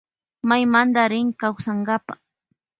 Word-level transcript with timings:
Maymanta 0.49 1.01
rin 1.13 1.27
kausankapa. 1.41 2.13